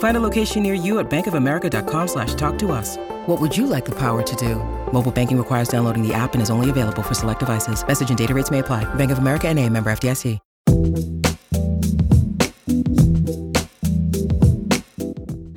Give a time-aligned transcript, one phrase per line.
[0.00, 2.96] Find a location near you at bankofamerica.com slash talk to us.
[3.26, 4.56] What would you like the power to do?
[4.92, 7.86] Mobile banking requires downloading the app and is only available for select devices.
[7.86, 8.92] Message and data rates may apply.
[8.94, 10.38] Bank of America and a member FDIC.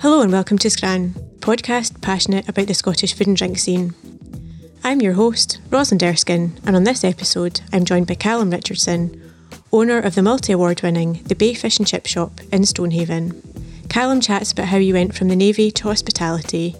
[0.01, 3.95] Hello and welcome to Scran, podcast passionate about the Scottish food and drink scene.
[4.83, 9.31] I'm your host, Rosalind Erskine, and on this episode, I'm joined by Callum Richardson,
[9.71, 13.52] owner of the multi award winning The Bay Fish and Chip Shop in Stonehaven.
[13.93, 16.75] Callum chats about how he went from the Navy to hospitality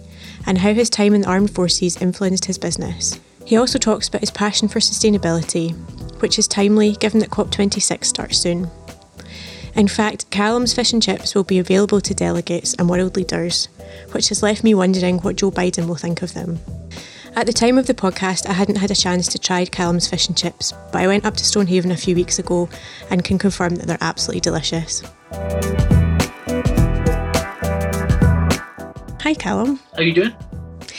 [0.46, 3.20] and how his time in the armed forces influenced his business.
[3.44, 5.76] He also talks about his passion for sustainability,
[6.20, 8.68] which is timely given that COP26 starts soon.
[9.76, 13.68] In fact, Callum's fish and chips will be available to delegates and world leaders,
[14.10, 16.58] which has left me wondering what Joe Biden will think of them.
[17.36, 20.26] At the time of the podcast, I hadn't had a chance to try Callum's fish
[20.26, 22.68] and chips, but I went up to Stonehaven a few weeks ago
[23.08, 25.04] and can confirm that they're absolutely delicious.
[29.24, 29.80] Hi, Callum.
[29.92, 30.34] How are you doing?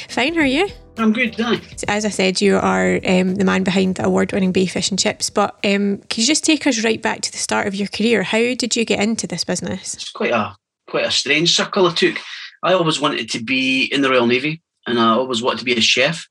[0.10, 0.68] Fine, how are you?
[0.98, 1.62] I'm good, hi.
[1.88, 4.98] As I said, you are um, the man behind the award winning Bay Fish and
[4.98, 7.88] Chips, but um, can you just take us right back to the start of your
[7.88, 8.24] career?
[8.24, 9.94] How did you get into this business?
[9.94, 10.56] It's quite a
[10.88, 12.18] quite a strange circle I took.
[12.64, 15.76] I always wanted to be in the Royal Navy and I always wanted to be
[15.76, 16.28] a chef.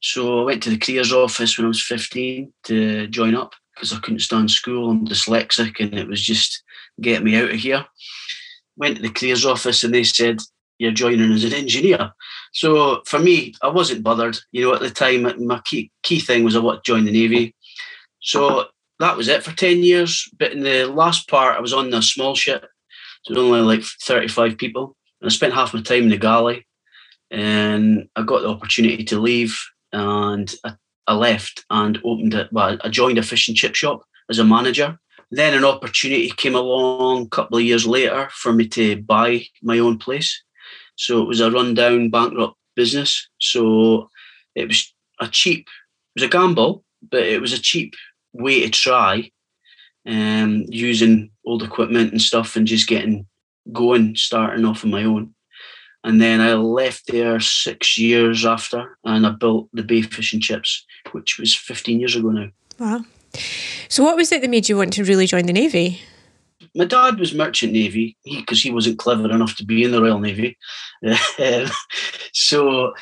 [0.00, 3.92] So I went to the careers office when I was 15 to join up because
[3.92, 4.90] I couldn't stand school.
[4.90, 6.62] I'm dyslexic and it was just
[7.00, 7.84] get me out of here.
[8.76, 10.38] Went to the careers office and they said,
[10.78, 12.12] You're joining as an engineer.
[12.52, 14.38] So for me, I wasn't bothered.
[14.52, 17.12] You know, at the time, my key key thing was I wanted to join the
[17.12, 17.54] navy.
[18.20, 18.66] So
[19.00, 20.28] that was it for ten years.
[20.38, 22.64] But in the last part, I was on a small ship.
[23.24, 24.96] So only like thirty-five people.
[25.20, 26.66] And I spent half my time in the galley,
[27.30, 29.58] and I got the opportunity to leave,
[29.92, 30.74] and I,
[31.08, 32.52] I left and opened it.
[32.52, 34.98] Well, I joined a fish and chip shop as a manager.
[35.30, 39.78] Then an opportunity came along a couple of years later for me to buy my
[39.78, 40.42] own place.
[40.98, 43.28] So it was a rundown, bankrupt business.
[43.40, 44.10] So
[44.54, 45.68] it was a cheap,
[46.14, 47.94] it was a gamble, but it was a cheap
[48.32, 49.30] way to try
[50.06, 53.26] um, using old equipment and stuff and just getting
[53.72, 55.34] going, starting off on my own.
[56.04, 60.42] And then I left there six years after and I built the Bay Fish and
[60.42, 62.48] Chips, which was 15 years ago now.
[62.78, 63.04] Wow.
[63.88, 66.00] So, what was it that made you want to really join the Navy?
[66.74, 70.02] My dad was merchant navy because he, he, wasn't clever enough to be in the
[70.02, 70.56] Royal Navy.
[72.32, 72.92] so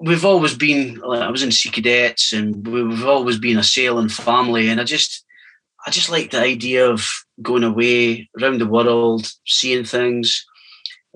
[0.00, 1.02] we've always been.
[1.04, 4.68] I was in Sea Cadets, and we've always been a sailing family.
[4.68, 5.24] And I just,
[5.86, 7.06] I just like the idea of
[7.42, 10.44] going away around the world, seeing things.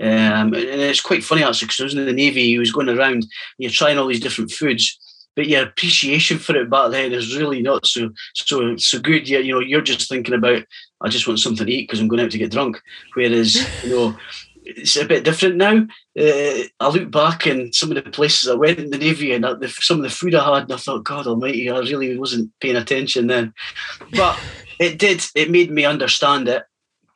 [0.01, 2.47] Um, and it's quite funny actually because I was in the navy.
[2.47, 3.27] He was going around,
[3.59, 4.99] you're trying all these different foods
[5.37, 9.29] but your appreciation for it back then is really not so so so good.
[9.29, 10.65] Yeah, you know, you're just thinking about
[11.01, 12.81] I just want something to eat because I'm going out to get drunk.
[13.15, 14.17] Whereas you know,
[14.65, 15.87] it's a bit different now.
[16.19, 19.45] Uh, I look back and some of the places I went in the navy and
[19.45, 22.51] the, some of the food I had, and I thought, God Almighty, I really wasn't
[22.61, 23.55] paying attention then.
[24.13, 24.39] But
[24.79, 25.25] it did.
[25.35, 26.65] It made me understand it.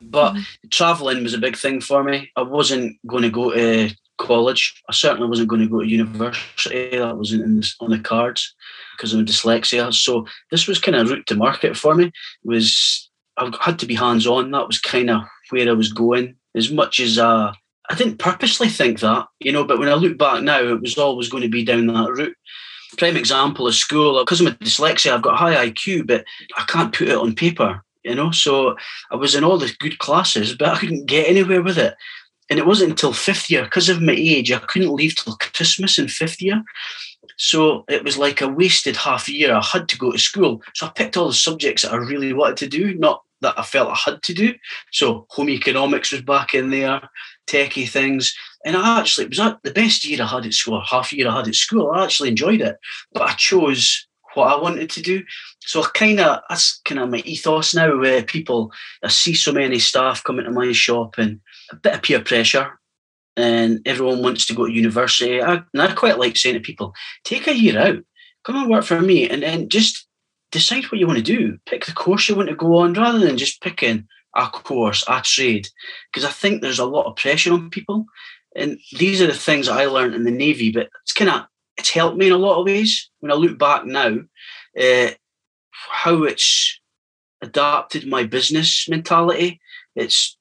[0.01, 0.67] But mm-hmm.
[0.71, 2.31] traveling was a big thing for me.
[2.35, 4.81] I wasn't going to go to college.
[4.89, 6.97] I certainly wasn't going to go to university.
[6.97, 8.53] That wasn't on the cards
[8.95, 9.93] because of dyslexia.
[9.93, 12.05] So this was kind of route to market for me.
[12.05, 12.13] It
[12.43, 13.04] was
[13.37, 14.51] I had to be hands on.
[14.51, 16.35] That was kind of where I was going.
[16.55, 17.53] As much as uh,
[17.89, 20.97] I didn't purposely think that, you know, but when I look back now, it was
[20.97, 22.35] always going to be down that route.
[22.97, 24.19] Prime example is school.
[24.19, 26.25] Because I'm a dyslexia, I've got high IQ, but
[26.57, 28.31] I can't put it on paper, you know.
[28.31, 28.77] So
[29.11, 31.95] I was in all the good classes, but I couldn't get anywhere with it
[32.49, 35.97] and it wasn't until fifth year because of my age i couldn't leave till christmas
[35.97, 36.63] in fifth year
[37.37, 40.85] so it was like a wasted half year i had to go to school so
[40.85, 43.89] i picked all the subjects that i really wanted to do not that i felt
[43.89, 44.53] i had to do
[44.91, 47.01] so home economics was back in there
[47.47, 48.33] techie things
[48.65, 51.35] and i actually it was the best year i had at school half year i
[51.35, 52.77] had at school i actually enjoyed it
[53.13, 55.23] but i chose what I wanted to do.
[55.59, 57.97] so kind of that's kind of my ethos now.
[57.97, 58.71] Where people,
[59.03, 61.39] I see so many staff coming to my shop and
[61.71, 62.79] a bit of peer pressure,
[63.37, 65.41] and everyone wants to go to university.
[65.41, 66.93] I, and I quite like saying to people,
[67.23, 67.97] take a year out,
[68.43, 70.04] come and work for me, and then just
[70.51, 71.57] decide what you want to do.
[71.65, 75.21] Pick the course you want to go on, rather than just picking a course, a
[75.21, 75.67] trade,
[76.11, 78.05] because I think there's a lot of pressure on people.
[78.55, 81.45] And these are the things I learned in the Navy, but it's kind of
[81.77, 83.09] it's helped me in a lot of ways.
[83.19, 84.19] When I look back now,
[84.79, 85.07] uh,
[85.71, 86.79] how it's
[87.41, 89.59] adapted my business mentality.
[89.95, 90.37] It's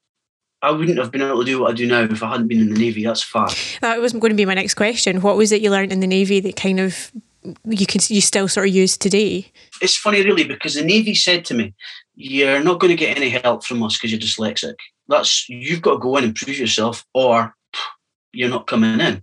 [0.62, 2.60] I wouldn't have been able to do what I do now if I hadn't been
[2.60, 3.04] in the Navy.
[3.04, 3.78] That's fact.
[3.82, 5.20] That was going to be my next question.
[5.20, 7.12] What was it you learned in the Navy that kind of
[7.64, 9.50] you can you still sort of use today?
[9.80, 11.74] It's funny, really, because the Navy said to me,
[12.14, 14.76] "You're not going to get any help from us because you're dyslexic.
[15.08, 17.54] That's you've got to go in and prove yourself, or
[18.32, 19.22] you're not coming in."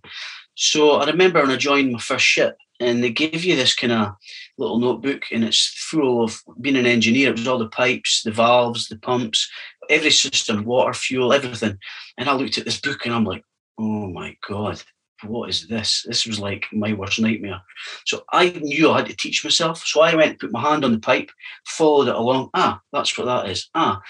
[0.56, 3.94] So I remember when I joined my first ship, and they give you this kind
[3.94, 4.16] of
[4.58, 8.32] little notebook and it's full of being an engineer it was all the pipes the
[8.32, 9.50] valves the pumps
[9.90, 11.78] every system water fuel everything
[12.18, 13.44] and i looked at this book and i'm like
[13.80, 14.82] oh my god
[15.24, 17.62] what is this this was like my worst nightmare
[18.06, 20.92] so i knew i had to teach myself so i went put my hand on
[20.92, 21.30] the pipe
[21.66, 24.02] followed it along ah that's what that is ah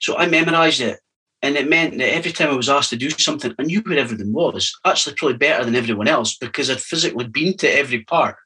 [0.00, 1.00] so i memorized it
[1.42, 3.98] and it meant that every time I was asked to do something, I knew where
[3.98, 4.78] everything was.
[4.84, 8.36] Actually, probably better than everyone else because I'd physically been to every part.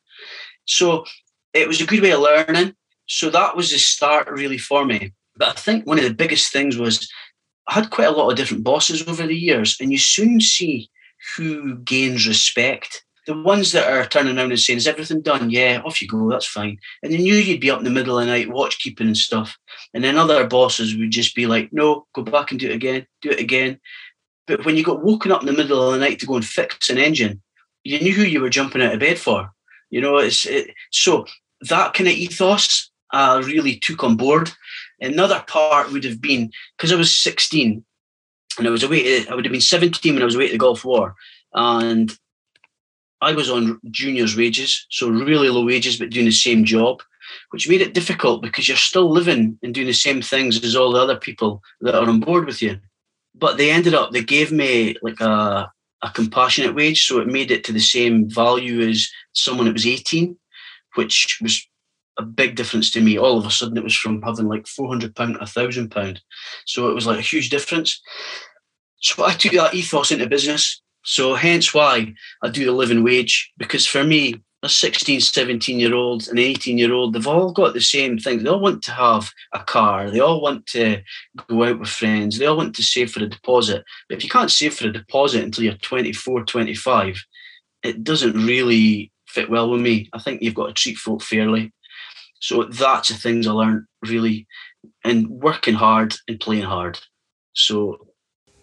[0.66, 1.04] So
[1.52, 2.74] it was a good way of learning.
[3.06, 5.12] So that was the start really for me.
[5.36, 7.10] But I think one of the biggest things was
[7.66, 10.88] I had quite a lot of different bosses over the years, and you soon see
[11.36, 15.50] who gains respect the ones that are turning around and saying, Is everything done?
[15.50, 16.78] Yeah, off you go, that's fine.
[17.02, 19.16] And they knew you'd be up in the middle of the night watch keeping and
[19.16, 19.56] stuff.
[19.94, 23.06] And then other bosses would just be like, No, go back and do it again,
[23.22, 23.80] do it again.
[24.46, 26.44] But when you got woken up in the middle of the night to go and
[26.44, 27.40] fix an engine,
[27.82, 29.50] you knew who you were jumping out of bed for.
[29.90, 31.24] You know, it's it, so
[31.62, 34.50] that kind of ethos I really took on board.
[35.00, 37.84] Another part would have been because I was 16
[38.58, 40.52] and I was away, uh, I would have been 17 when I was away at
[40.52, 41.14] the Gulf War.
[41.52, 42.16] And
[43.20, 47.02] I was on juniors' wages, so really low wages, but doing the same job,
[47.50, 50.92] which made it difficult because you're still living and doing the same things as all
[50.92, 52.78] the other people that are on board with you.
[53.34, 55.70] But they ended up, they gave me like a,
[56.02, 59.86] a compassionate wage, so it made it to the same value as someone that was
[59.86, 60.36] 18,
[60.94, 61.66] which was
[62.18, 63.18] a big difference to me.
[63.18, 66.18] All of a sudden, it was from having like £400 to £1,000.
[66.66, 68.00] So it was like a huge difference.
[69.00, 73.52] So I took that ethos into business so hence why I do the living wage,
[73.58, 77.74] because for me, a 16, 17 year old and 18 year old, they've all got
[77.74, 78.42] the same thing.
[78.42, 80.10] They all want to have a car.
[80.10, 81.02] They all want to
[81.48, 82.38] go out with friends.
[82.38, 83.84] They all want to save for a deposit.
[84.08, 87.22] But if you can't save for a deposit until you're 24, 25,
[87.82, 90.08] it doesn't really fit well with me.
[90.14, 91.74] I think you've got to treat folk fairly.
[92.44, 94.46] So that's the things I learned really,
[95.02, 96.98] and working hard and playing hard.
[97.54, 98.06] So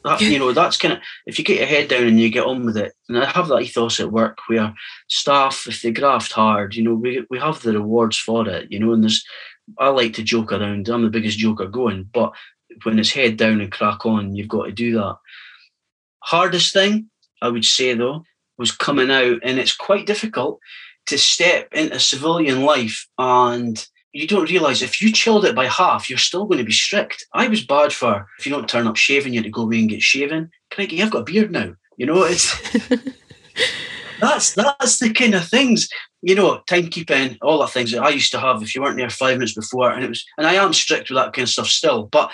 [0.06, 2.46] that, you know, that's kind of if you get your head down and you get
[2.46, 2.94] on with it.
[3.10, 4.72] And I have that ethos at work where
[5.08, 8.72] staff, if they graft hard, you know, we we have the rewards for it.
[8.72, 9.26] You know, and there's
[9.80, 10.88] I like to joke around.
[10.88, 12.34] I'm the biggest joker going, but
[12.84, 15.18] when it's head down and crack on, you've got to do that.
[16.20, 17.10] Hardest thing
[17.42, 18.26] I would say though
[18.60, 20.60] was coming out, and it's quite difficult
[21.12, 26.10] to step into civilian life and you don't realize if you chilled it by half,
[26.10, 27.26] you're still going to be strict.
[27.34, 29.80] I was bad for if you don't turn up shaving, you have to go away
[29.80, 30.50] and get shaven.
[30.72, 31.74] Craigie, I've got a beard now.
[31.98, 32.58] You know, it's
[34.22, 35.88] that's that's the kind of things,
[36.22, 39.10] you know, timekeeping, all the things that I used to have if you weren't there
[39.10, 39.92] five minutes before.
[39.92, 42.32] And it was and I am strict with that kind of stuff still, but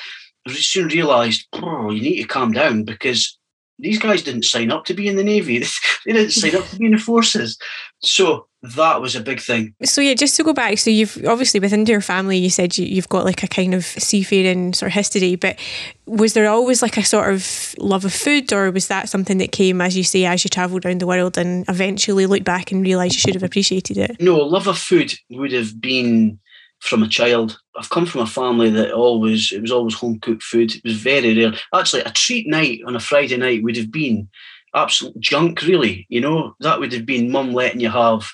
[0.48, 3.38] I soon realized, oh, you need to calm down because
[3.80, 5.60] these guys didn't sign up to be in the Navy.
[6.06, 7.58] they didn't sign up to be in the forces.
[8.00, 9.76] So that was a big thing.
[9.84, 12.96] So yeah, just to go back, so you've obviously within your family, you said you,
[12.96, 15.60] have got like a kind of seafaring sort of history, but
[16.06, 19.52] was there always like a sort of love of food, or was that something that
[19.52, 22.84] came, as you say, as you travelled around the world and eventually look back and
[22.84, 24.20] realise you should have appreciated it?
[24.20, 26.40] No, love of food would have been
[26.80, 27.60] from a child.
[27.78, 30.76] I've come from a family that always it was always home cooked food.
[30.76, 31.54] It was very rare.
[31.74, 34.30] Actually, a treat night on a Friday night would have been
[34.74, 36.06] absolute junk, really.
[36.10, 38.30] You know, that would have been mum letting you have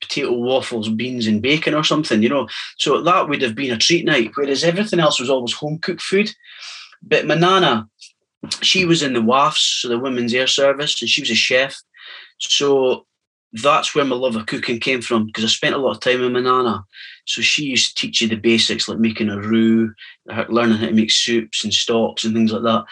[0.00, 2.48] potato waffles, beans, and bacon or something, you know.
[2.78, 6.02] So that would have been a treat night, whereas everything else was always home cooked
[6.02, 6.30] food.
[7.02, 7.88] But my nana,
[8.62, 11.80] she was in the WAFs, so the Women's Air Service, and she was a chef.
[12.38, 13.06] So
[13.52, 16.20] that's where my love of cooking came from because I spent a lot of time
[16.20, 16.84] with my nana.
[17.26, 19.92] So she used to teach you the basics like making a roux,
[20.48, 22.84] learning how to make soups and stocks and things like that.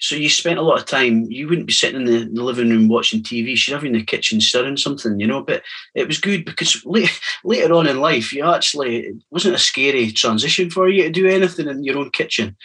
[0.00, 1.26] so you spent a lot of time.
[1.30, 3.56] You wouldn't be sitting in the, the living room watching TV.
[3.56, 5.42] She'd have you in the kitchen stirring something, you know.
[5.42, 5.62] But
[5.94, 10.10] it was good because late, later on in life, you actually it wasn't a scary
[10.10, 12.56] transition for you to do anything in your own kitchen.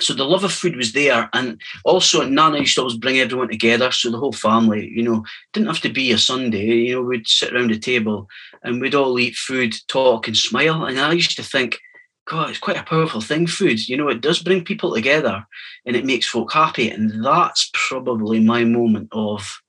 [0.00, 3.48] So the love of food was there, and also Nana used to always bring everyone
[3.48, 3.90] together.
[3.92, 6.66] So the whole family, you know, didn't have to be a Sunday.
[6.66, 8.28] You know, we'd sit around the table
[8.62, 10.84] and we'd all eat food, talk, and smile.
[10.84, 11.78] And I used to think
[12.26, 13.88] God, it's quite a powerful thing, food.
[13.88, 15.44] You know, it does bring people together
[15.84, 16.88] and it makes folk happy.
[16.88, 19.60] And that's probably my moment of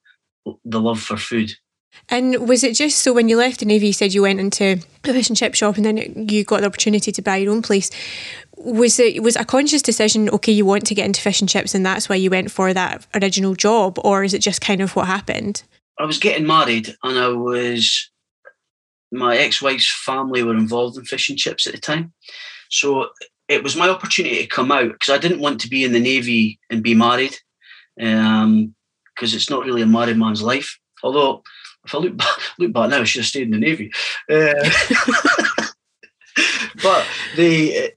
[0.63, 1.51] the love for food.
[2.09, 4.79] And was it just so when you left the Navy, you said you went into
[5.03, 7.61] a fish and chip shop and then you got the opportunity to buy your own
[7.61, 7.89] place?
[8.57, 11.73] Was it was a conscious decision, okay, you want to get into fish and chips
[11.73, 13.99] and that's why you went for that original job?
[14.03, 15.63] Or is it just kind of what happened?
[15.99, 18.09] I was getting married and I was
[19.11, 22.13] my ex-wife's family were involved in fish and chips at the time.
[22.69, 23.09] So
[23.47, 25.99] it was my opportunity to come out because I didn't want to be in the
[25.99, 27.37] Navy and be married
[27.97, 28.73] because um,
[29.19, 30.79] it's not really a married man's life.
[31.03, 31.43] Although,
[31.85, 33.91] if I look back, look back now, I should have stayed in the Navy.
[34.29, 34.53] Uh,
[36.83, 37.93] but the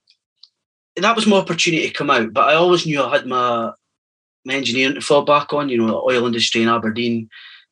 [0.96, 2.32] that was my opportunity to come out.
[2.32, 3.72] But I always knew I had my
[4.44, 5.68] my engineering to fall back on.
[5.68, 7.28] You know, the oil industry in Aberdeen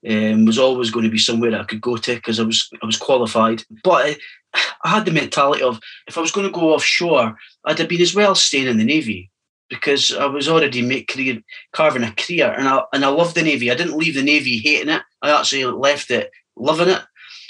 [0.09, 2.87] um, was always going to be somewhere I could go to because I was I
[2.87, 3.63] was qualified.
[3.83, 4.19] But
[4.55, 7.89] I, I had the mentality of if I was going to go offshore, I'd have
[7.89, 9.31] been as well staying in the navy
[9.73, 11.41] because I was already make career,
[11.73, 13.71] carving a career, and I and I loved the navy.
[13.71, 15.01] I didn't leave the navy hating it.
[15.23, 17.01] I actually left it loving it,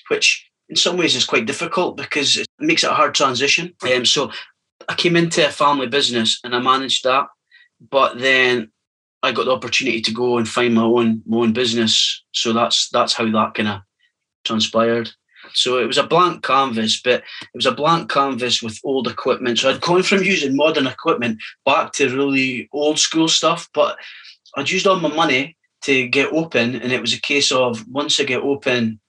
[0.08, 3.74] which in some ways is quite difficult because it makes it a hard transition.
[3.92, 4.30] Um, so
[4.88, 7.26] I came into a family business and I managed that,
[7.90, 8.70] but then
[9.24, 12.22] I got the opportunity to go and find my own my own business.
[12.30, 13.80] So that's that's how that kind of
[14.44, 15.10] transpired.
[15.54, 19.58] So it was a blank canvas, but it was a blank canvas with old equipment.
[19.58, 23.96] So I'd gone from using modern equipment back to really old school stuff, but
[24.56, 28.18] I'd used all my money to get open, and it was a case of once
[28.20, 29.00] I get open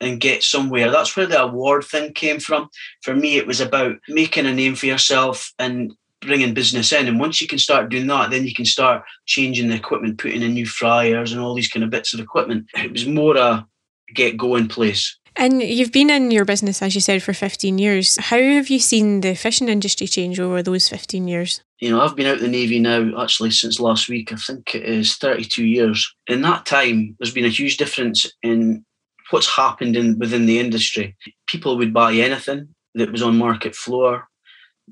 [0.00, 0.90] and get somewhere.
[0.90, 2.68] That's where the award thing came from.
[3.02, 7.06] For me, it was about making a name for yourself and bringing business in.
[7.06, 10.42] And once you can start doing that, then you can start changing the equipment, putting
[10.42, 12.66] in new fryers and all these kind of bits of equipment.
[12.74, 13.66] It was more a
[14.14, 15.17] get going place.
[15.38, 18.16] And you've been in your business, as you said, for 15 years.
[18.16, 21.62] How have you seen the fishing industry change over those 15 years?
[21.78, 24.32] You know, I've been out the Navy now actually since last week.
[24.32, 26.12] I think it is 32 years.
[26.26, 28.84] In that time, there's been a huge difference in
[29.30, 31.16] what's happened in within the industry.
[31.46, 34.28] People would buy anything that was on market floor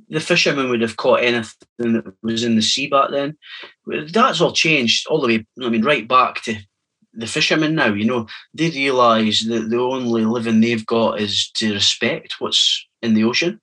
[0.08, 3.36] the fishermen would have caught anything that was in the sea back then.
[3.86, 6.56] That's all changed all the way, I mean, right back to
[7.16, 7.92] the fishermen now.
[7.92, 13.14] You know, they realise that the only living they've got is to respect what's in
[13.14, 13.61] the ocean.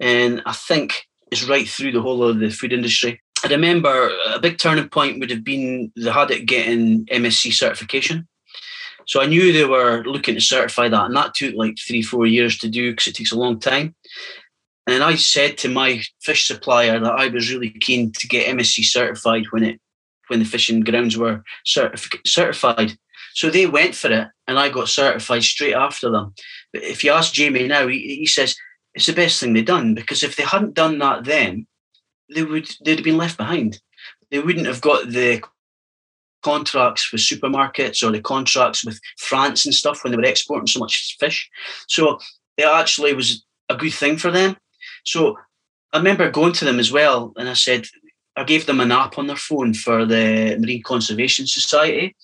[0.00, 3.20] And I think it's right through the whole of the food industry.
[3.44, 8.26] I remember a big turning point would have been had it getting MSC certification.
[9.06, 12.26] So I knew they were looking to certify that, and that took like three, four
[12.26, 13.94] years to do because it takes a long time.
[14.88, 18.84] And I said to my fish supplier that I was really keen to get MSC
[18.84, 19.80] certified when it
[20.28, 22.96] when the fishing grounds were certif- certified.
[23.34, 26.34] So they went for it, and I got certified straight after them.
[26.72, 28.56] But if you ask Jamie now, he, he says
[28.94, 31.66] it's the best thing they've done because if they hadn't done that then,
[32.34, 33.80] they would they'd have been left behind.
[34.30, 35.42] They wouldn't have got the
[36.42, 40.80] contracts with supermarkets or the contracts with France and stuff when they were exporting so
[40.80, 41.50] much fish.
[41.88, 42.18] So
[42.56, 44.56] it actually was a good thing for them.
[45.04, 45.36] So
[45.92, 47.86] I remember going to them as well, and I said,
[48.36, 52.14] I gave them an app on their phone for the Marine Conservation Society,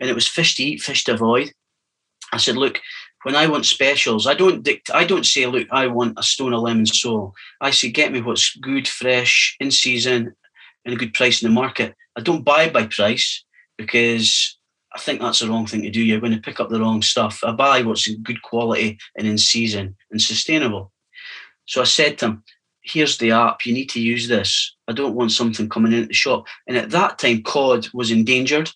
[0.00, 1.52] and it was fish to eat, fish to avoid.
[2.32, 2.80] I said, look,
[3.24, 6.54] when I want specials, I don't dict- I don't say, look, I want a stone
[6.54, 7.34] of lemon sole.
[7.60, 10.34] I say, get me what's good, fresh, in season,
[10.84, 11.94] and a good price in the market.
[12.16, 13.44] I don't buy by price
[13.76, 14.58] because
[14.94, 16.02] I think that's the wrong thing to do.
[16.02, 17.40] You're going to pick up the wrong stuff.
[17.44, 20.92] I buy what's in good quality and in season and sustainable.
[21.66, 22.44] So I said to him,
[22.80, 24.74] here's the app, you need to use this.
[24.88, 26.46] I don't want something coming in at the shop.
[26.66, 28.70] And at that time, cod was endangered.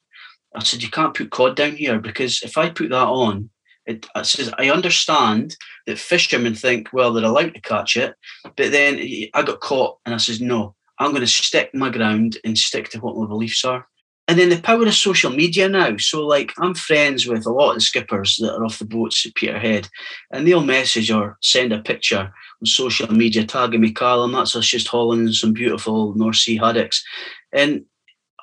[0.55, 3.49] I said, you can't put cod down here because if I put that on,
[3.87, 8.15] it, I says, I understand that fishermen think, well, they're allowed to catch it.
[8.45, 8.99] But then
[9.35, 12.91] I got caught and I says, no, I'm going to stick my ground and stick
[12.91, 13.89] to what my beliefs are.
[14.29, 15.97] And then the power of social media now.
[15.97, 19.27] So, like, I'm friends with a lot of the skippers that are off the boats
[19.27, 19.89] at Peterhead,
[20.31, 24.33] and they'll message or send a picture on social media tagging me, Callum.
[24.33, 27.05] That's us just hauling some beautiful North Sea haddocks.
[27.53, 27.85] And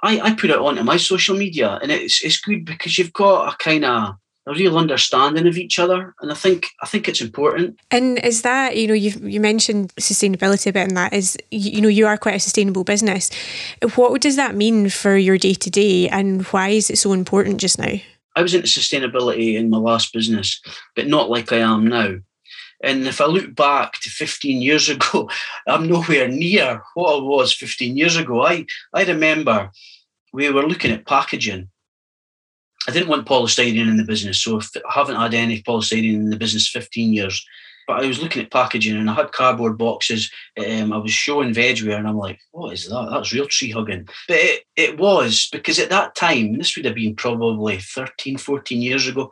[0.03, 3.53] I, I put it onto my social media, and it's it's good because you've got
[3.53, 4.15] a kind of
[4.49, 7.79] a real understanding of each other, and I think I think it's important.
[7.91, 11.81] And is that you know you you mentioned sustainability a bit, and that is you
[11.81, 13.29] know you are quite a sustainable business.
[13.95, 17.61] What does that mean for your day to day, and why is it so important
[17.61, 17.93] just now?
[18.35, 20.59] I was into sustainability in my last business,
[20.95, 22.15] but not like I am now.
[22.81, 25.29] And if I look back to 15 years ago,
[25.67, 28.43] I'm nowhere near what I was 15 years ago.
[28.43, 29.69] I, I remember
[30.33, 31.69] we were looking at packaging.
[32.87, 36.37] I didn't want polystyrene in the business, so I haven't had any polystyrene in the
[36.37, 37.45] business 15 years.
[37.87, 40.31] But I was looking at packaging and I had cardboard boxes.
[40.59, 43.09] Um, I was showing vegware and I'm like, what is that?
[43.11, 44.07] That's real tree hugging.
[44.27, 48.81] But it, it was because at that time, this would have been probably 13, 14
[48.81, 49.31] years ago,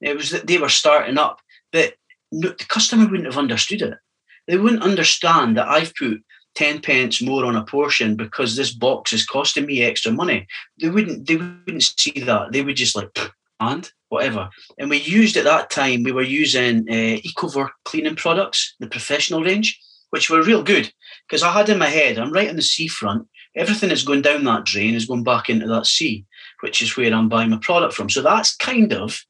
[0.00, 1.40] it was that they were starting up.
[1.70, 1.94] But
[2.32, 3.98] the customer wouldn't have understood it.
[4.46, 6.22] They wouldn't understand that I've put
[6.58, 10.44] 10 pence more on a portion because this box is costing me extra money.
[10.80, 12.50] They wouldn't they wouldn't see that.
[12.50, 13.16] They would just like
[13.60, 14.50] and whatever.
[14.76, 19.44] And we used at that time, we were using uh, Ecover cleaning products, the professional
[19.44, 19.78] range,
[20.10, 20.92] which were real good
[21.28, 23.28] because I had in my head, I'm right on the seafront.
[23.54, 26.24] Everything that's going down that drain is going back into that sea,
[26.60, 28.10] which is where I'm buying my product from.
[28.10, 29.20] So that's kind of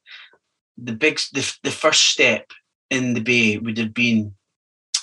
[0.78, 2.52] the big, the, the first step
[2.88, 4.34] in the bay would have been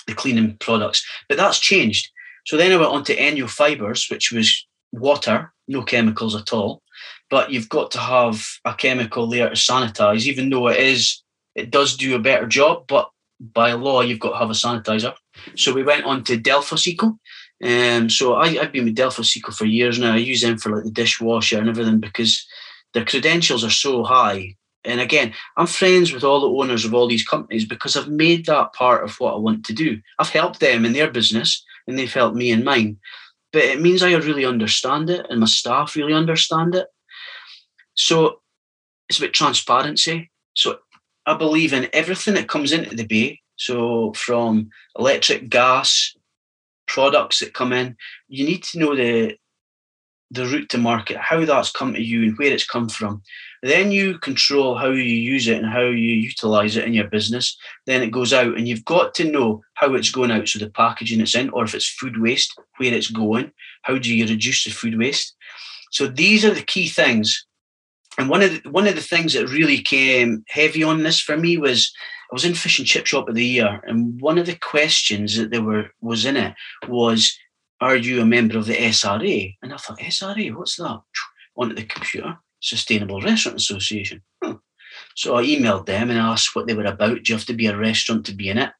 [0.08, 1.06] the cleaning products.
[1.28, 2.10] But that's changed.
[2.46, 6.82] So then I went on to Enjo Fibers, which was water, no chemicals at all.
[7.28, 11.22] But you've got to have a chemical there to sanitize, even though it is,
[11.54, 13.10] it does do a better job, but
[13.40, 15.14] by law, you've got to have a sanitizer.
[15.56, 17.18] So we went on to Delphis Eco.
[17.62, 20.14] Um, so I, have been with Delphis Eco for years now.
[20.14, 22.46] I use them for like the dishwasher and everything because
[22.94, 27.08] their credentials are so high and again, I'm friends with all the owners of all
[27.08, 30.00] these companies because I've made that part of what I want to do.
[30.18, 32.98] I've helped them in their business and they've helped me and mine.
[33.52, 36.88] But it means I really understand it and my staff really understand it.
[37.94, 38.40] So
[39.08, 40.30] it's about transparency.
[40.54, 40.78] So
[41.26, 43.40] I believe in everything that comes into the bay.
[43.56, 46.14] So from electric, gas,
[46.86, 47.96] products that come in,
[48.28, 49.36] you need to know the
[50.30, 53.22] the route to market, how that's come to you and where it's come from.
[53.62, 57.56] Then you control how you use it and how you utilize it in your business.
[57.86, 60.48] Then it goes out, and you've got to know how it's going out.
[60.48, 63.52] So the packaging it's in, or if it's food waste, where it's going.
[63.82, 65.34] How do you reduce the food waste?
[65.90, 67.46] So these are the key things.
[68.18, 71.36] And one of the, one of the things that really came heavy on this for
[71.36, 71.92] me was
[72.30, 75.36] I was in fish and chip shop of the year, and one of the questions
[75.36, 76.54] that there were was in it
[76.88, 77.38] was,
[77.80, 81.00] "Are you a member of the SRA?" And I thought, "SRA, what's that?"
[81.56, 84.22] Onto the computer, Sustainable Restaurant Association.
[85.14, 87.22] So I emailed them and asked what they were about.
[87.22, 88.70] Do you have to be a restaurant to be in it?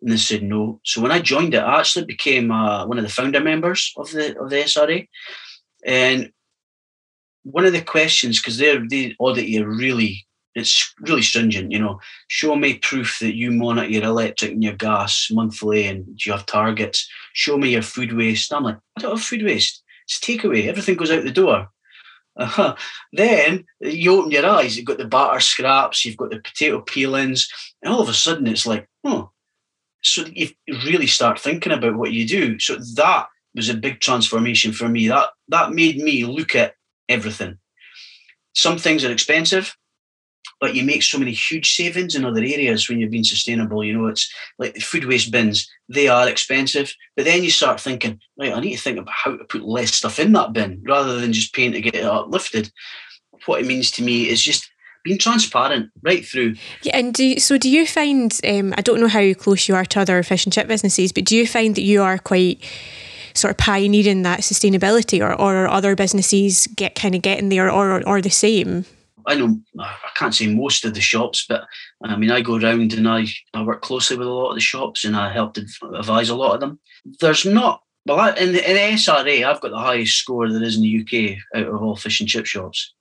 [0.00, 0.80] And they said no.
[0.84, 4.10] So when I joined it, I actually became uh, one of the founder members of
[4.10, 5.08] the of the SRA.
[5.84, 6.32] And
[7.42, 10.25] one of the questions, because they're they audit you really,
[10.56, 11.70] it's really stringent.
[11.70, 16.04] You know, show me proof that you monitor your electric and your gas monthly, and
[16.24, 17.08] you have targets.
[17.34, 18.50] Show me your food waste.
[18.50, 19.82] And I'm like, I don't have food waste.
[20.06, 20.66] It's takeaway.
[20.66, 21.68] Everything goes out the door.
[22.38, 22.74] Uh-huh.
[23.12, 27.48] Then you open your eyes, you've got the batter scraps, you've got the potato peelings,
[27.82, 29.30] and all of a sudden it's like, oh,
[30.02, 30.50] so you
[30.84, 32.58] really start thinking about what you do.
[32.58, 35.08] So that was a big transformation for me.
[35.08, 36.74] That that made me look at
[37.08, 37.56] everything.
[38.54, 39.74] Some things are expensive,
[40.60, 43.84] but you make so many huge savings in other areas when you're being sustainable.
[43.84, 46.92] You know, it's like the food waste bins, they are expensive.
[47.16, 49.94] But then you start thinking, right, I need to think about how to put less
[49.94, 52.70] stuff in that bin rather than just paying to get it uplifted.
[53.46, 54.68] What it means to me is just
[55.06, 56.56] being transparent right through.
[56.82, 58.38] Yeah, and do so do you find?
[58.46, 61.24] Um, I don't know how close you are to other fish and chip businesses, but
[61.24, 62.64] do you find that you are quite
[63.34, 68.06] sort of pioneering that sustainability, or, or other businesses get kind of getting there, or
[68.06, 68.84] or the same?
[69.26, 71.66] I know I can't say most of the shops, but
[72.02, 74.60] I mean I go around and I, I work closely with a lot of the
[74.60, 76.78] shops and I help advise a lot of them.
[77.20, 80.76] There's not well in the, in the SRA I've got the highest score there is
[80.76, 82.94] in the UK out of all fish and chip shops.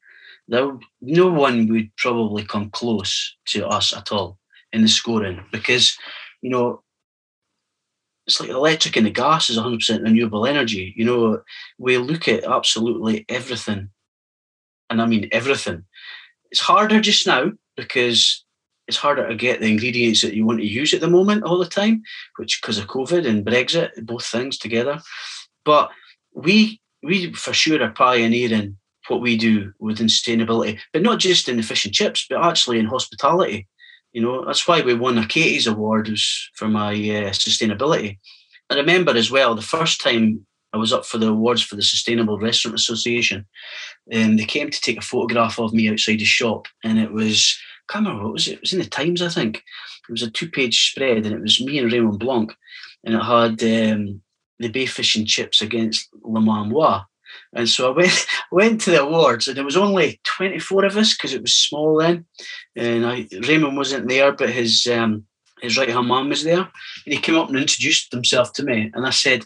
[0.48, 4.38] There, no one would probably come close to us at all
[4.74, 5.98] in the scoring because
[6.42, 6.84] you know
[8.28, 10.94] it's like electric and the gas is 100% renewable energy.
[10.96, 11.42] You know,
[11.78, 13.90] we look at absolutely everything
[14.90, 15.84] and I mean everything.
[16.52, 18.46] It's harder just now because
[18.88, 21.58] it's harder to get the ingredients that you want to use at the moment all
[21.58, 22.04] the time,
[22.38, 25.00] which because of COVID and Brexit, both things together.
[25.64, 25.90] But
[26.34, 31.58] we we for sure are pioneering what we do within sustainability, but not just in
[31.58, 33.68] the fish and chips, but actually in hospitality.
[34.14, 36.10] You know, that's why we won a Cateys Award
[36.54, 38.18] for my uh, sustainability.
[38.70, 41.82] I remember as well the first time I was up for the awards for the
[41.82, 43.46] Sustainable Restaurant Association.
[44.12, 47.58] And they came to take a photograph of me outside the shop, and it was
[47.90, 48.56] can't remember what was it.
[48.56, 49.58] It was in the Times, I think.
[49.58, 52.54] It was a two-page spread, and it was me and Raymond Blanc,
[53.06, 54.22] and it had um,
[54.60, 57.06] the Bay Fish and Chips against Le Manoir.
[57.54, 61.16] And so I went went to the awards, and there was only 24 of us
[61.16, 62.26] because it was small then.
[62.76, 65.26] And I, Raymond wasn't there, but his um,
[65.62, 68.92] his right hand man was there, and he came up and introduced himself to me.
[68.94, 69.46] And I said,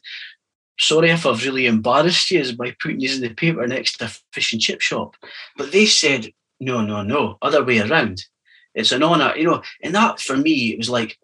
[0.80, 4.12] "Sorry if I've really embarrassed you by putting you in the paper next to a
[4.34, 5.16] fish and chip shop."
[5.58, 8.24] But they said, "No, no, no, other way around.
[8.74, 11.18] It's an honour, you know." And that for me, it was like,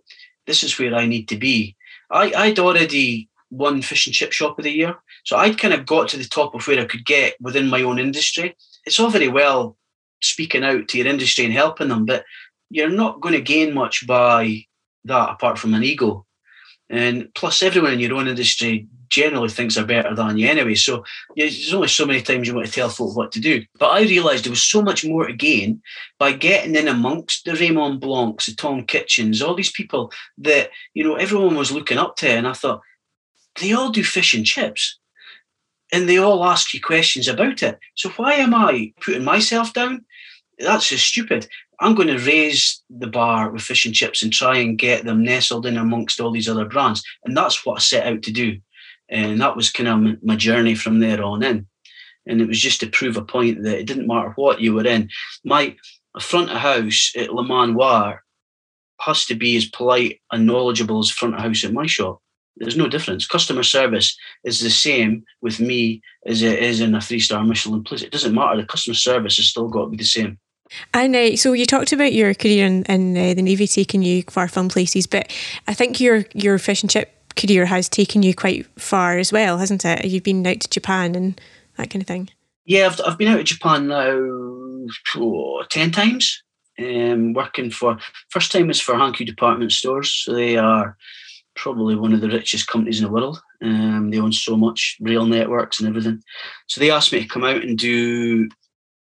[0.45, 1.75] "This is where I need to be."
[2.11, 4.95] I I'd already won fish and chip shop of the year.
[5.23, 7.81] So I'd kind of got to the top of where I could get within my
[7.81, 8.55] own industry.
[8.85, 9.77] It's all very well
[10.21, 12.25] speaking out to your industry and helping them, but
[12.69, 14.65] you're not going to gain much by
[15.05, 16.24] that apart from an ego.
[16.89, 20.75] And plus, everyone in your own industry generally thinks they're better than you anyway.
[20.75, 21.03] So
[21.35, 23.63] there's only so many times you want to tell folk what to do.
[23.79, 25.81] But I realised there was so much more to gain
[26.19, 31.03] by getting in amongst the Raymond Blancs, the Tom Kitchins, all these people that, you
[31.03, 32.29] know, everyone was looking up to.
[32.29, 32.81] And I thought,
[33.61, 34.99] they all do fish and chips
[35.91, 37.79] and they all ask you questions about it.
[37.95, 40.05] So why am I putting myself down?
[40.59, 41.47] That's just stupid.
[41.79, 45.23] I'm going to raise the bar with fish and chips and try and get them
[45.23, 47.03] nestled in amongst all these other brands.
[47.25, 48.59] And that's what I set out to do.
[49.09, 51.67] And that was kind of my journey from there on in.
[52.27, 54.85] And it was just to prove a point that it didn't matter what you were
[54.85, 55.09] in.
[55.43, 55.75] My
[56.19, 58.23] front of house at Le Manoir
[59.01, 62.21] has to be as polite and knowledgeable as front of house at my shop.
[62.57, 63.27] There's no difference.
[63.27, 67.83] Customer service is the same with me as it is in a three star Michelin
[67.83, 68.01] place.
[68.01, 68.57] It doesn't matter.
[68.57, 70.39] The customer service has still got to be the same.
[70.93, 74.23] And uh, so you talked about your career in, in uh, the Navy taking you
[74.23, 75.31] far from places, but
[75.67, 79.57] I think your your fish and chip career has taken you quite far as well,
[79.57, 80.05] hasn't it?
[80.05, 81.39] You've been out to Japan and
[81.77, 82.29] that kind of thing.
[82.65, 86.41] Yeah, I've, I've been out to Japan now oh, 10 times.
[86.77, 87.97] Um, working for,
[88.29, 90.11] first time was for Hankyu department stores.
[90.11, 90.97] So they are
[91.55, 93.41] probably one of the richest companies in the world.
[93.61, 96.21] Um, they own so much rail networks and everything.
[96.67, 98.49] So they asked me to come out and do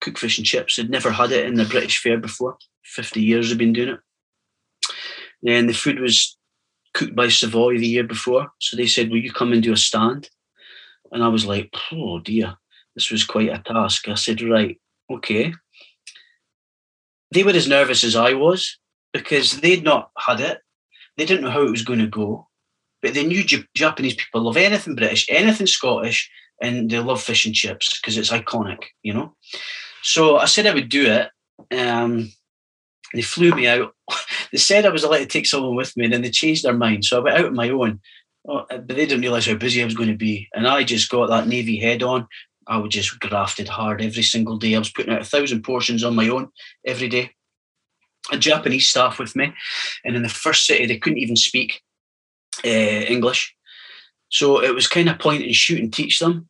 [0.05, 0.75] cook fish and chips.
[0.75, 2.57] They'd never had it in the British Fair before.
[2.83, 3.99] 50 years they've been doing it.
[5.47, 6.37] And the food was
[6.93, 8.51] cooked by Savoy the year before.
[8.59, 10.29] So they said, Will you come and do a stand?
[11.11, 12.55] And I was like, Oh dear,
[12.95, 14.07] this was quite a task.
[14.07, 14.79] I said, Right,
[15.11, 15.53] okay.
[17.31, 18.77] They were as nervous as I was
[19.11, 20.61] because they'd not had it
[21.17, 22.47] they didn't know how it was going to go,
[23.01, 23.43] but they knew
[23.75, 26.29] Japanese people love anything British, anything Scottish,
[26.61, 29.35] and they love fish and chips because it's iconic, you know.
[30.05, 31.29] So I said I would do it.
[31.75, 32.31] Um,
[33.13, 33.93] they flew me out.
[34.51, 36.77] they said I was allowed to take someone with me, and then they changed their
[36.77, 37.05] mind.
[37.05, 37.99] So I went out on my own.
[38.47, 40.47] Oh, but they didn't realise how busy I was going to be.
[40.53, 42.27] And I just got that Navy head on.
[42.67, 44.75] I was just grafted hard every single day.
[44.75, 46.49] I was putting out a thousand portions on my own
[46.85, 47.31] every day
[48.31, 49.53] a Japanese staff with me,
[50.03, 51.81] and in the first city they couldn't even speak
[52.63, 53.55] uh, English,
[54.29, 56.49] so it was kind of point and shoot and teach them.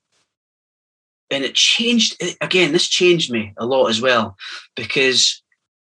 [1.36, 2.72] And it changed eh, again.
[2.72, 4.38] This changed me a lot as well
[4.76, 5.44] because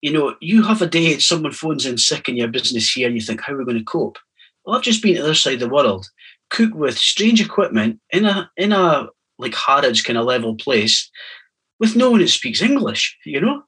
[0.01, 3.15] you know you have a day someone phones in sick in your business here, and
[3.15, 4.19] you think how are we going to cope?
[4.65, 6.09] Well, I've just been to the other side of the world,
[6.49, 11.11] cook with strange equipment in a in a like Harrods kind of level place
[11.79, 13.19] with no one that speaks English.
[13.27, 13.63] You know,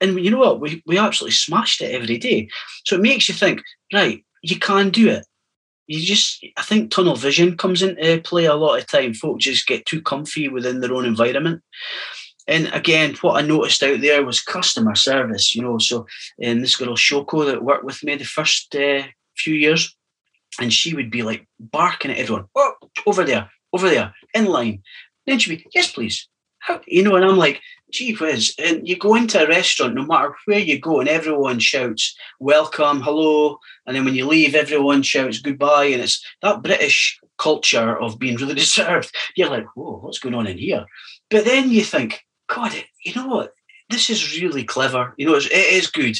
[0.00, 0.60] and you know what?
[0.60, 2.48] We, we absolutely smashed it every day.
[2.86, 3.62] So it makes you think,
[3.92, 5.26] right, you can do it.
[5.90, 9.12] You just, I think tunnel vision comes into play a lot of time.
[9.12, 11.62] Folk just get too comfy within their own environment.
[12.46, 15.78] And again, what I noticed out there was customer service, you know.
[15.78, 16.06] So,
[16.40, 19.02] and this girl Shoko that worked with me the first uh,
[19.36, 19.92] few years,
[20.60, 22.74] and she would be like barking at everyone, oh,
[23.04, 24.84] over there, over there, in line.
[25.26, 26.28] Then she'd be, yes, please.
[26.60, 27.60] How, you know, and I'm like,
[27.92, 31.58] gee whiz, and you go into a restaurant, no matter where you go, and everyone
[31.58, 37.18] shouts welcome, hello, and then when you leave, everyone shouts goodbye, and it's that British
[37.38, 39.14] culture of being really reserved.
[39.36, 40.86] You're like, whoa, what's going on in here?
[41.30, 42.72] But then you think, God,
[43.04, 43.54] you know what?
[43.88, 45.14] This is really clever.
[45.16, 46.16] You know, it's, it is good.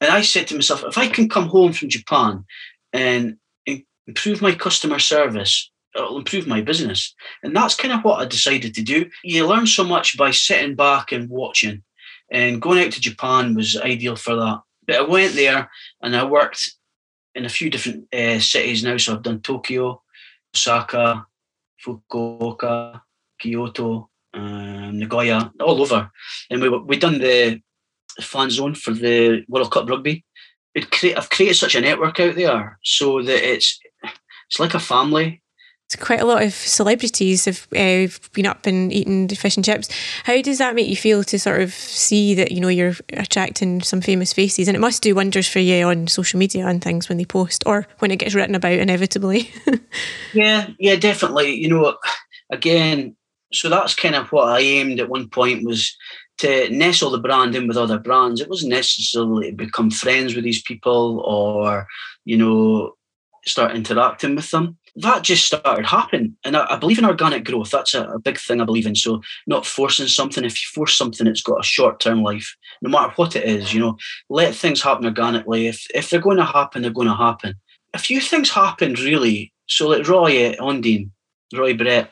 [0.00, 2.44] And I said to myself, if I can come home from Japan
[2.92, 3.36] and
[4.06, 7.14] improve my customer service it'll improve my business.
[7.42, 9.08] And that's kind of what I decided to do.
[9.22, 11.82] You learn so much by sitting back and watching.
[12.30, 14.60] And going out to Japan was ideal for that.
[14.86, 15.70] But I went there
[16.02, 16.74] and I worked
[17.34, 18.96] in a few different uh, cities now.
[18.96, 20.02] So I've done Tokyo,
[20.54, 21.26] Osaka,
[21.84, 23.00] Fukuoka,
[23.38, 26.10] Kyoto, um, Nagoya, all over.
[26.50, 27.60] And we we done the
[28.20, 30.24] fan zone for the World Cup rugby.
[30.76, 33.78] I've created such a network out there so that it's
[34.48, 35.42] it's like a family
[36.00, 39.88] quite a lot of celebrities have uh, been up and eaten fish and chips.
[40.24, 43.82] How does that make you feel to sort of see that you know you're attracting
[43.82, 47.08] some famous faces, and it must do wonders for you on social media and things
[47.08, 49.52] when they post or when it gets written about inevitably.
[50.32, 51.54] yeah, yeah, definitely.
[51.54, 51.96] You know,
[52.50, 53.16] again,
[53.52, 55.96] so that's kind of what I aimed at one point was
[56.38, 58.40] to nestle the brand in with other brands.
[58.40, 61.86] It wasn't necessarily to become friends with these people or
[62.24, 62.94] you know
[63.44, 66.36] start interacting with them that just started happening.
[66.44, 67.70] And I, I believe in organic growth.
[67.70, 68.94] That's a, a, big thing I believe in.
[68.94, 70.44] So not forcing something.
[70.44, 73.74] If you force something, it's got a short term life, no matter what it is.
[73.74, 73.96] You know,
[74.30, 75.66] let things happen organically.
[75.66, 77.54] If if they're going to happen, they're going to happen.
[77.92, 79.52] A few things happened really.
[79.66, 81.10] So like Roy uh, Ondine,
[81.52, 82.10] Roy Brett,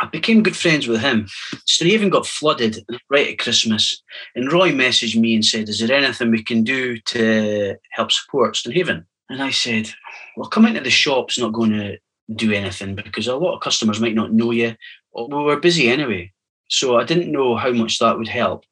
[0.00, 1.28] I became good friends with him.
[1.66, 4.02] Stonehaven got flooded right at Christmas,
[4.34, 8.56] and Roy messaged me and said, "Is there anything we can do to help support
[8.56, 9.88] Stonehaven?" And I said,
[10.36, 11.98] well, coming to the shop's not going to
[12.34, 14.74] do anything because a lot of customers might not know you.
[15.14, 16.32] We were busy anyway.
[16.68, 18.64] So I didn't know how much that would help.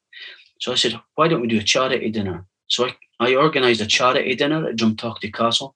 [0.59, 2.45] So I said, why don't we do a charity dinner?
[2.67, 5.75] So I, I organised a charity dinner at Drumtochty Castle.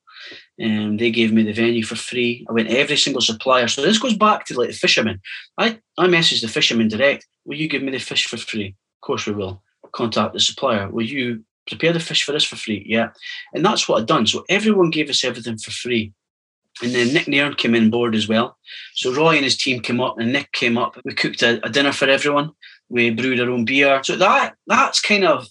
[0.59, 2.45] And they gave me the venue for free.
[2.49, 3.67] I went to every single supplier.
[3.67, 5.21] So this goes back to like the fishermen.
[5.57, 7.25] I, I messaged the fishermen direct.
[7.45, 8.67] Will you give me the fish for free?
[8.67, 9.63] Of course we will.
[9.93, 10.89] Contact the supplier.
[10.89, 12.83] Will you prepare the fish for us for free.
[12.87, 13.09] Yeah.
[13.53, 14.27] And that's what I'd done.
[14.27, 16.13] So everyone gave us everything for free.
[16.81, 18.57] And then Nick Nairn came in board as well.
[18.95, 20.97] So Roy and his team came up and Nick came up.
[21.05, 22.51] We cooked a, a dinner for everyone.
[22.89, 24.01] We brewed our own beer.
[24.03, 25.47] So that that's kind of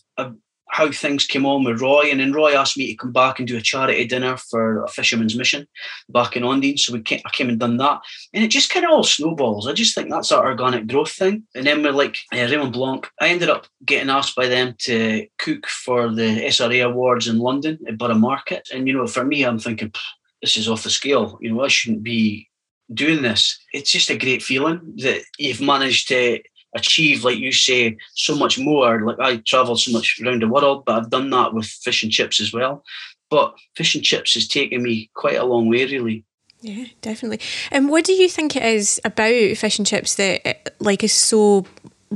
[0.73, 2.05] how things came on with Roy.
[2.11, 4.89] And then Roy asked me to come back and do a charity dinner for a
[4.89, 5.67] fisherman's mission
[6.09, 6.79] back in Ondine.
[6.79, 8.01] So we came, I came and done that.
[8.33, 9.69] And it just kind of all snowballs.
[9.69, 11.43] I just think that's that organic growth thing.
[11.55, 13.07] And then we're like uh, Raymond Blanc.
[13.21, 17.79] I ended up getting asked by them to cook for the SRA Awards in London
[17.87, 18.67] at Borough Market.
[18.73, 19.93] And, you know, for me, I'm thinking,
[20.41, 21.37] this is off the scale.
[21.43, 22.49] You know, I shouldn't be
[22.95, 23.63] doing this.
[23.75, 26.41] It's just a great feeling that you've managed to
[26.75, 29.01] achieve, like you say, so much more.
[29.03, 32.13] Like I travel so much around the world, but I've done that with fish and
[32.13, 32.85] chips as well.
[33.31, 36.25] But fish and chips has taken me quite a long way, really.
[36.61, 37.41] Yeah, definitely.
[37.71, 41.67] And what do you think it is about fish and chips that like is so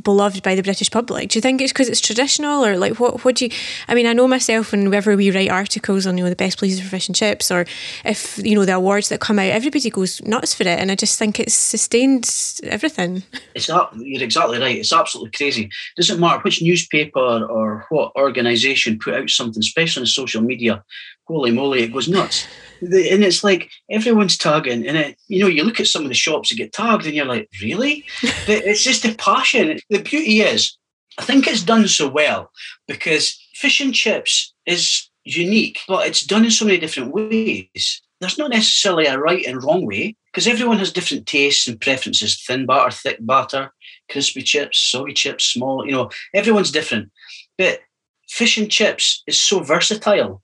[0.03, 1.31] beloved by the British public?
[1.31, 3.25] Do you think it's because it's traditional, or like what?
[3.25, 3.51] What do you?
[3.89, 6.59] I mean, I know myself, and whenever we write articles on you know the best
[6.59, 7.67] places for fish and chips, or
[8.05, 10.95] if you know the awards that come out, everybody goes nuts for it, and I
[10.95, 12.31] just think it's sustained
[12.65, 13.23] everything.
[13.55, 13.93] It's not.
[13.97, 14.79] You're exactly right.
[14.79, 15.65] It's absolutely crazy.
[15.65, 20.85] It doesn't matter which newspaper or what organisation put out something, especially on social media.
[21.27, 22.47] Holy moly, it goes nuts
[22.81, 26.15] and it's like everyone's tagging, and it, you know, you look at some of the
[26.15, 28.05] shops that get tagged, and you're like, really?
[28.23, 29.79] but it's just the passion.
[29.91, 30.77] The beauty is,
[31.19, 32.51] I think it's done so well
[32.87, 38.03] because fish and chips is unique, but it's done in so many different ways.
[38.21, 42.43] There's not necessarily a right and wrong way because everyone has different tastes and preferences:
[42.43, 43.73] thin batter, thick batter,
[44.11, 45.85] crispy chips, soggy chips, small.
[45.85, 47.11] You know, everyone's different.
[47.59, 47.81] But
[48.29, 50.43] fish and chips is so versatile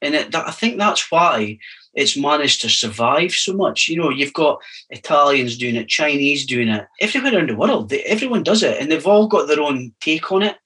[0.00, 1.58] and it, that, I think that's why
[1.94, 3.88] it's managed to survive so much.
[3.88, 7.88] You know, you've got Italians doing it, Chinese doing it, everywhere around the world.
[7.88, 10.56] They, everyone does it, and they've all got their own take on it.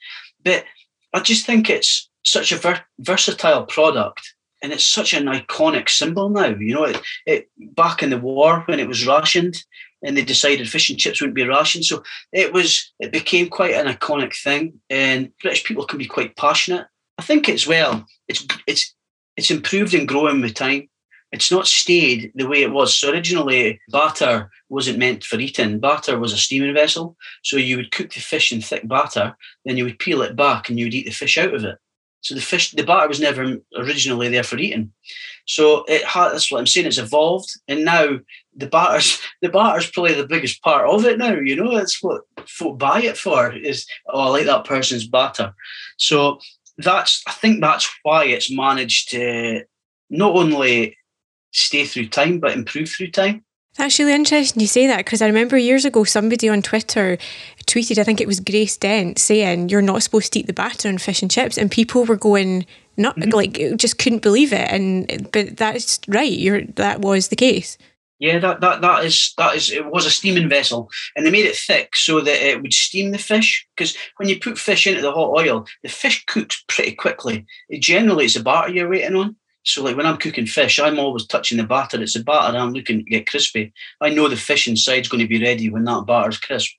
[0.44, 0.64] But
[1.14, 6.28] I just think it's such a ver- versatile product, and it's such an iconic symbol
[6.28, 6.48] now.
[6.48, 9.62] You know, it, it back in the war when it was rationed,
[10.02, 13.74] and they decided fish and chips wouldn't be rationed, so it was it became quite
[13.74, 16.86] an iconic thing, and British people can be quite passionate.
[17.18, 18.94] I think it's well, it's it's
[19.36, 20.88] it's improved and growing with time.
[21.32, 22.94] It's not stayed the way it was.
[22.94, 25.80] So originally, batter wasn't meant for eating.
[25.80, 27.16] Batter was a steaming vessel.
[27.42, 30.68] So you would cook the fish in thick batter, then you would peel it back
[30.68, 31.78] and you would eat the fish out of it.
[32.20, 34.92] So the fish, the batter was never originally there for eating.
[35.46, 36.86] So it has, that's what I'm saying.
[36.86, 38.20] It's evolved, and now
[38.56, 41.32] the batter's the batter's probably the biggest part of it now.
[41.32, 43.52] You know, that's what folk buy it for.
[43.52, 45.52] Is oh, I like that person's batter.
[45.96, 46.38] So
[46.82, 49.64] that's I think that's why it's managed to
[50.10, 50.96] not only
[51.52, 53.44] stay through time but improve through time.
[53.78, 57.16] That's really interesting you say that because I remember years ago somebody on Twitter
[57.66, 60.88] tweeted, I think it was Grace Dent, saying you're not supposed to eat the batter
[60.88, 62.66] on fish and chips, and people were going
[62.96, 63.30] not mm-hmm.
[63.30, 64.68] like just couldn't believe it.
[64.70, 67.78] And but that's right, you're that was the case.
[68.22, 71.44] Yeah, that, that that is that is it was a steaming vessel, and they made
[71.44, 73.66] it thick so that it would steam the fish.
[73.74, 77.44] Because when you put fish into the hot oil, the fish cooks pretty quickly.
[77.68, 79.34] It generally it's the batter you're waiting on.
[79.64, 82.00] So like when I'm cooking fish, I'm always touching the batter.
[82.00, 83.72] It's a batter I'm looking to get crispy.
[84.00, 86.70] I know the fish inside's going to be ready when that batter's crisp.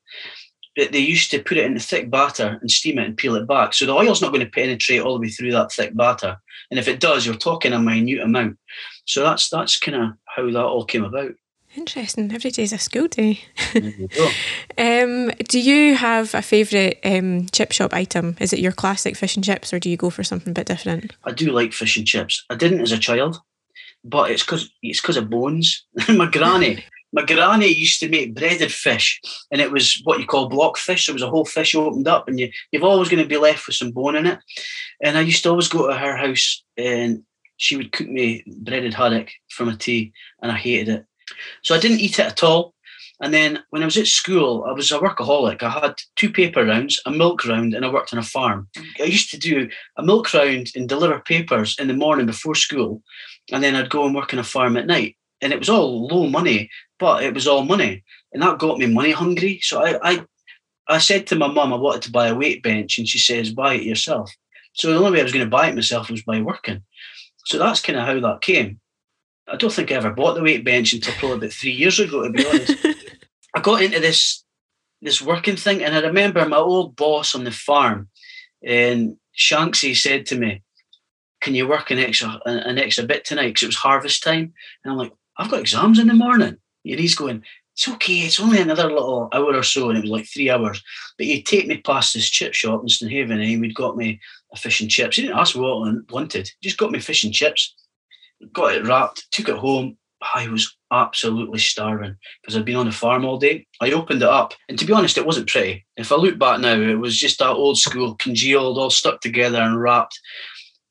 [0.74, 3.36] But they used to put it in the thick batter and steam it and peel
[3.36, 3.74] it back.
[3.74, 6.38] So the oil's not going to penetrate all the way through that thick batter.
[6.70, 8.56] And if it does, you're talking a minute amount.
[9.04, 11.32] So that's that's kind of how that all came about.
[11.76, 12.32] Interesting.
[12.32, 13.40] Every day's a school day.
[14.78, 18.36] um, do you have a favourite um, chip shop item?
[18.38, 20.66] Is it your classic fish and chips, or do you go for something a bit
[20.66, 21.12] different?
[21.24, 22.44] I do like fish and chips.
[22.48, 23.40] I didn't as a child,
[24.04, 25.84] but it's because it's because of bones.
[26.08, 29.20] my granny, my granny used to make breaded fish,
[29.50, 31.06] and it was what you call block fish.
[31.06, 33.36] So it was a whole fish opened up, and you you've always going to be
[33.36, 34.38] left with some bone in it.
[35.02, 37.24] And I used to always go to her house, and
[37.64, 41.06] she would cook me breaded haddock from a tea, and I hated it
[41.62, 42.74] so I didn't eat it at all.
[43.20, 45.62] And then when I was at school, I was a workaholic.
[45.62, 48.68] I had two paper rounds, a milk round, and I worked on a farm.
[49.00, 53.02] I used to do a milk round and deliver papers in the morning before school.
[53.52, 55.16] And then I'd go and work on a farm at night.
[55.40, 58.02] And it was all low money, but it was all money.
[58.32, 59.60] And that got me money hungry.
[59.62, 60.26] So I, I,
[60.88, 63.52] I said to my mum I wanted to buy a weight bench, and she says,
[63.52, 64.30] buy it yourself.
[64.72, 66.82] So the only way I was going to buy it myself was by working.
[67.44, 68.80] So that's kind of how that came.
[69.46, 72.22] I don't think I ever bought the weight bench until probably about three years ago,
[72.22, 72.74] to be honest.
[73.54, 74.42] I got into this
[75.02, 78.08] this working thing, and I remember my old boss on the farm,
[78.64, 80.62] and Shanksy said to me,
[81.42, 84.92] "Can you work an extra an extra bit tonight?" Because it was harvest time, and
[84.92, 87.44] I'm like, "I've got exams in the morning," and he's going.
[87.76, 88.20] It's okay.
[88.20, 90.80] It's only another little hour or so, and it was like three hours.
[91.18, 94.20] But he'd take me past this chip shop in Stonehaven, eh, and he'd got me
[94.54, 95.16] a fish and chips.
[95.16, 97.74] He didn't ask what I wanted; he just got me fish and chips
[98.52, 99.96] got it wrapped, took it home.
[100.34, 103.66] I was absolutely starving because I'd been on the farm all day.
[103.80, 105.84] I opened it up, and to be honest, it wasn't pretty.
[105.96, 109.60] If I look back now, it was just that old school, congealed, all stuck together
[109.60, 110.18] and wrapped.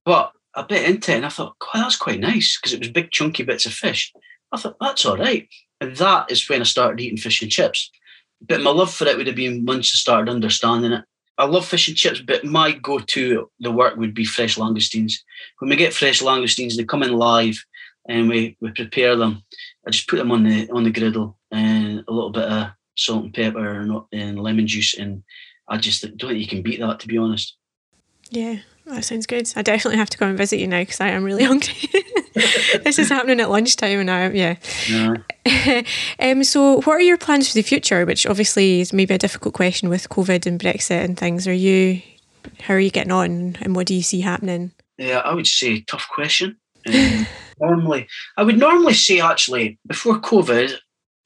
[0.05, 2.89] But I bit into it, and I thought, God, that's quite nice because it was
[2.89, 4.13] big, chunky bits of fish.
[4.51, 5.47] I thought that's all right,
[5.81, 7.89] and that is when I started eating fish and chips.
[8.39, 11.05] But my love for it would have been once I started understanding it.
[11.37, 15.13] I love fish and chips, but my go-to the work would be fresh langoustines.
[15.59, 17.57] When we get fresh langoustines, they come in live,
[18.07, 19.43] and we, we prepare them.
[19.87, 23.25] I just put them on the on the griddle and a little bit of salt
[23.25, 25.23] and pepper and, and lemon juice, and
[25.67, 27.57] I just don't think you can beat that, to be honest.
[28.29, 29.51] Yeah, that sounds good.
[29.55, 31.73] I definitely have to come and visit you now because I am really hungry.
[32.83, 34.55] this is happening at lunchtime, and I yeah.
[34.89, 35.83] yeah.
[36.19, 38.05] um, so, what are your plans for the future?
[38.05, 41.47] Which obviously is maybe a difficult question with COVID and Brexit and things.
[41.47, 42.01] Are you?
[42.61, 44.71] How are you getting on, and what do you see happening?
[44.97, 46.57] Yeah, I would say tough question.
[46.87, 47.27] Um,
[47.59, 50.75] normally, I would normally say actually before COVID.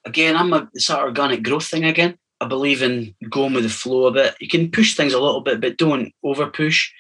[0.06, 2.18] Again, I'm a it's that organic growth thing again.
[2.40, 4.36] I believe in going with the flow a bit.
[4.40, 6.92] You can push things a little bit, but don't over push.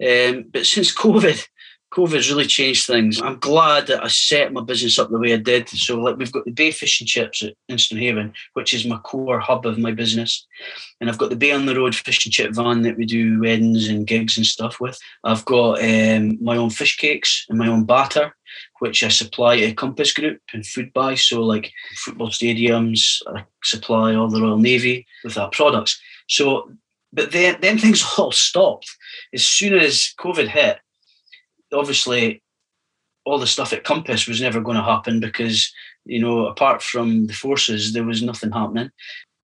[0.00, 1.46] Um, but since COVID,
[1.92, 3.20] COVID's really changed things.
[3.20, 5.68] I'm glad that I set my business up the way I did.
[5.68, 9.38] So, like, we've got the Bay Fish and Chips at Stonehaven, which is my core
[9.38, 10.46] hub of my business.
[11.00, 13.40] And I've got the Bay on the Road fish and chip van that we do
[13.40, 14.98] weddings and gigs and stuff with.
[15.24, 18.34] I've got um, my own fish cakes and my own batter,
[18.78, 21.18] which I supply to Compass Group and Foodbuy.
[21.18, 26.00] So, like, football stadiums, I supply all the Royal Navy with our products.
[26.26, 26.70] So,
[27.12, 28.90] but then, then things all stopped.
[29.34, 30.78] As soon as COVID hit,
[31.72, 32.42] obviously
[33.24, 35.72] all the stuff at Compass was never going to happen because,
[36.04, 38.90] you know, apart from the forces, there was nothing happening.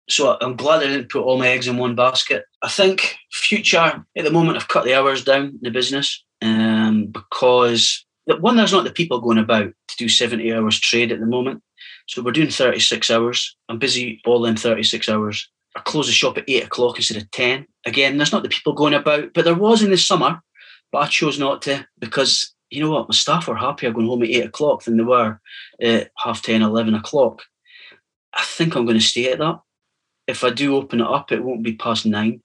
[0.09, 2.43] So I'm glad I didn't put all my eggs in one basket.
[2.61, 3.79] I think future
[4.17, 8.73] at the moment I've cut the hours down in the business um, because one there's
[8.73, 11.63] not the people going about to do 70 hours trade at the moment.
[12.07, 13.55] So we're doing 36 hours.
[13.69, 15.49] I'm busy all in 36 hours.
[15.75, 17.65] I close the shop at eight o'clock instead of 10.
[17.85, 20.41] Again, there's not the people going about, but there was in the summer
[20.91, 24.23] but I chose not to because you know what, my staff were happier going home
[24.23, 25.39] at eight o'clock than they were
[25.81, 27.41] at half 10, 11 o'clock.
[28.33, 29.59] I think I'm going to stay at that.
[30.27, 32.41] If I do open it up, it won't be past nine.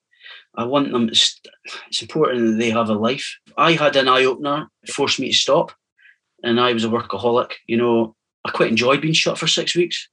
[0.57, 1.15] I want them.
[1.15, 1.47] St-
[1.87, 3.39] it's important that they have a life.
[3.57, 5.71] I had an eye opener, forced me to stop,
[6.43, 7.53] and I was a workaholic.
[7.69, 10.09] You know, I quite enjoyed being shut for six weeks.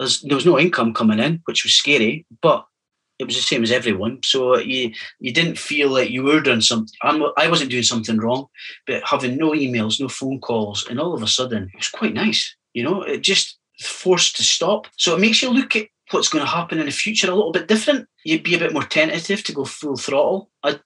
[0.00, 2.66] There's, there was no income coming in, which was scary, but
[3.20, 4.20] it was the same as everyone.
[4.24, 6.94] So you you didn't feel like you were doing something.
[7.02, 8.46] I'm, I wasn't doing something wrong,
[8.86, 12.14] but having no emails, no phone calls, and all of a sudden it was quite
[12.14, 12.56] nice.
[12.72, 14.86] You know, it just forced to stop.
[14.96, 17.52] So it makes you look at what's going to happen in the future a little
[17.52, 18.08] bit different.
[18.24, 20.50] You'd be a bit more tentative to go full throttle.
[20.64, 20.80] I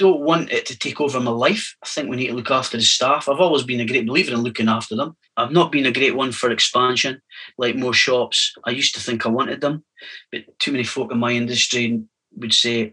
[0.00, 1.76] don't want it to take over my life.
[1.84, 3.28] I think we need to look after the staff.
[3.28, 5.14] I've always been a great believer in looking after them.
[5.36, 7.20] I've not been a great one for expansion,
[7.58, 8.54] like more shops.
[8.64, 9.84] I used to think I wanted them,
[10.32, 12.02] but too many folk in my industry
[12.34, 12.92] would say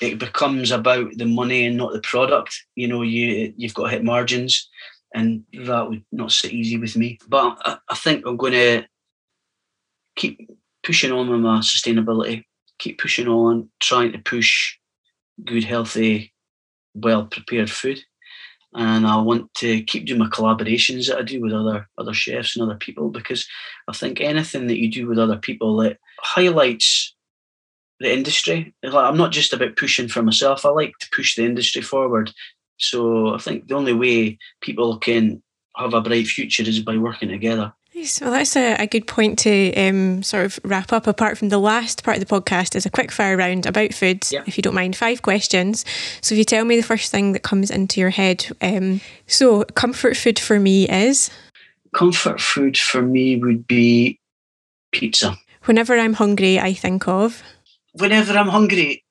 [0.00, 2.54] it becomes about the money and not the product.
[2.76, 4.70] You know, you you've got to hit margins,
[5.14, 7.18] and that would not sit easy with me.
[7.28, 8.84] But I, I think I'm going to
[10.14, 10.48] keep
[10.84, 12.44] pushing on with my sustainability,
[12.78, 14.78] keep pushing on, trying to push
[15.42, 16.32] good, healthy,
[16.94, 18.00] well prepared food.
[18.74, 22.56] and I want to keep doing my collaborations that I do with other other chefs
[22.56, 23.46] and other people because
[23.88, 27.14] I think anything that you do with other people that highlights
[28.00, 28.74] the industry.
[28.82, 30.64] I'm not just about pushing for myself.
[30.64, 32.32] I like to push the industry forward.
[32.78, 35.42] So I think the only way people can
[35.76, 37.72] have a bright future is by working together.
[38.20, 41.06] Well, that's a, a good point to um, sort of wrap up.
[41.06, 44.26] Apart from the last part of the podcast, is a quick fire round about food,
[44.32, 44.42] Yeah.
[44.46, 44.96] if you don't mind.
[44.96, 45.84] Five questions.
[46.20, 48.46] So if you tell me the first thing that comes into your head.
[48.60, 51.30] Um, so comfort food for me is
[51.94, 54.18] Comfort food for me would be
[54.90, 55.36] pizza.
[55.66, 57.42] whenever I'm hungry, I think of
[57.92, 59.04] Whenever I'm hungry,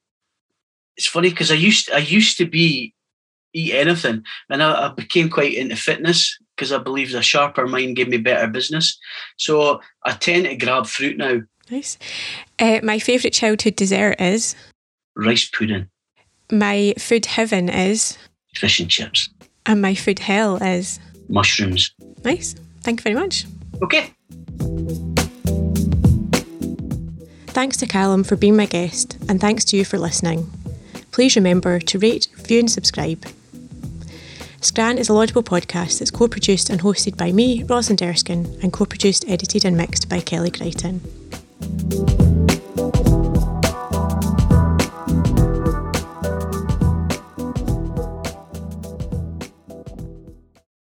[0.98, 2.94] it's funny because I used I used to be
[3.54, 7.96] eat anything, and I, I became quite into fitness because I believe a sharper mind
[7.96, 8.98] gave me better business.
[9.38, 11.42] So I tend to grab fruit now.
[11.72, 11.98] nice.
[12.60, 14.56] Uh, my favourite childhood dessert is
[15.16, 15.88] Rice pudding,
[16.52, 18.18] my food heaven is,
[18.56, 19.30] fish and chips,
[19.66, 21.00] and my food hell is
[21.30, 21.94] mushrooms.
[22.24, 22.56] nice.
[22.82, 23.46] Thank you very much.
[23.82, 24.14] Okay.
[27.48, 30.50] Thanks to Callum for being my guest, and thanks to you for listening.
[31.12, 33.24] Please remember to rate, review, and subscribe.
[34.64, 38.72] Scran is a laudable podcast that's co produced and hosted by me, Rosalind Erskine, and
[38.72, 41.02] co produced, edited, and mixed by Kelly Greiton.